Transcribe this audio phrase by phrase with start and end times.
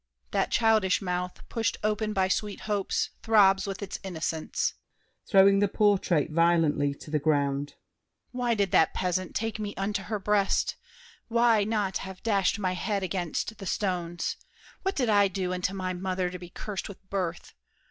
[0.31, 4.73] That childish mouth, pushed open by sweet hopes, Throbs with its innocence.
[5.29, 7.75] [Throwing the portrait violently to the ground.
[8.31, 10.75] Why did that peasant Take me unto her breast?
[11.27, 14.37] Why not have dashed My head against the stones?
[14.81, 17.53] What did I do Unto my mother to be cursed with birth?